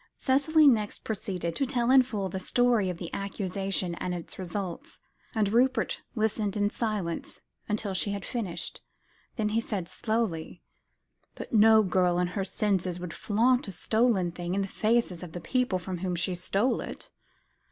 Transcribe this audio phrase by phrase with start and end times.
[0.17, 4.97] Cicely next proceeded to tell in full the story of the accusation and its results,
[5.35, 7.39] and Rupert listened in silence,
[7.69, 8.81] until she had finished.
[9.35, 10.63] Then he said slowly
[11.35, 15.33] "But no girl in her senses would flaunt a stolen thing in the faces of
[15.33, 17.11] the people from whom she stole it.